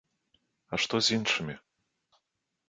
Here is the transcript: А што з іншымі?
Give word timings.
А 0.71 0.79
што 0.83 0.95
з 1.09 1.19
іншымі? 1.19 1.55